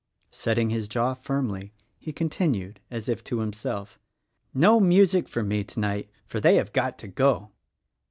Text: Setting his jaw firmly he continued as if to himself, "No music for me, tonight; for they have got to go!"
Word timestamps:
Setting 0.31 0.71
his 0.71 0.87
jaw 0.87 1.13
firmly 1.13 1.73
he 1.99 2.11
continued 2.11 2.79
as 2.89 3.07
if 3.07 3.23
to 3.25 3.37
himself, 3.37 3.99
"No 4.51 4.79
music 4.79 5.27
for 5.27 5.43
me, 5.43 5.63
tonight; 5.63 6.09
for 6.25 6.39
they 6.39 6.55
have 6.55 6.73
got 6.73 6.97
to 6.97 7.07
go!" 7.07 7.51